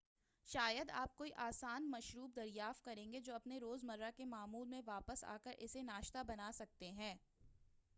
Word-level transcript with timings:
شاید 0.47 0.89
آپ 0.93 1.15
کوئی 1.15 1.31
آسان 1.35 1.89
مشروب 1.91 2.35
دریافت 2.35 2.83
کریں 2.85 3.11
گے 3.13 3.19
جو 3.19 3.33
آپ 3.33 3.41
اپنے 3.41 3.57
روز 3.59 3.83
مرہ 3.83 4.09
کے 4.15 4.25
معمول 4.25 4.67
میں 4.67 4.81
واپس 4.85 5.23
آکر 5.23 5.51
اسے 5.57 5.81
ناشتہ 5.81 6.23
بناسکتے 6.27 6.91
ہیں 6.91 7.15